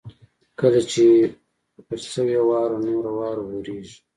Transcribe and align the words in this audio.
کله 0.59 0.79
چې 0.91 1.05
پر 1.87 1.99
شوې 2.13 2.37
واوره 2.49 2.77
نوره 2.85 3.11
واوره 3.17 3.41
ورېږي 3.45 3.97